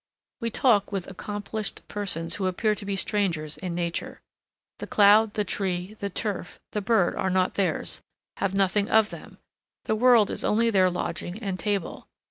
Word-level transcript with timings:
We 0.39 0.49
talk 0.49 0.91
with 0.91 1.07
accomplished 1.11 1.87
persons 1.87 2.33
who 2.33 2.47
appear 2.47 2.73
to 2.73 2.85
be 2.87 2.95
strangers 2.95 3.57
in 3.57 3.75
nature. 3.75 4.19
The 4.79 4.87
cloud, 4.87 5.35
the 5.35 5.43
tree, 5.43 5.93
the 5.93 6.09
turf, 6.09 6.59
the 6.71 6.81
bird 6.81 7.13
are 7.15 7.29
not 7.29 7.53
theirs, 7.53 8.01
have 8.37 8.55
nothing 8.55 8.89
of 8.89 9.11
them; 9.11 9.37
the 9.83 9.93
world 9.95 10.31
is 10.31 10.43
only 10.43 10.71
their 10.71 10.89
lodging 10.89 11.37
and 11.37 11.59
table. 11.59 12.07